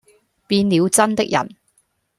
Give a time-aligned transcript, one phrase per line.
[0.47, 1.55] 變了眞的人。